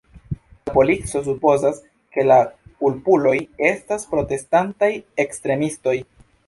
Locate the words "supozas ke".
1.27-2.25